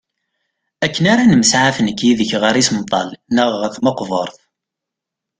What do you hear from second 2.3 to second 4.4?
ɣer isemṭal neɣ ɣer tmeqbert.